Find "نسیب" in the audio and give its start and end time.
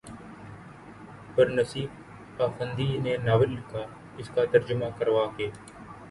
1.57-2.41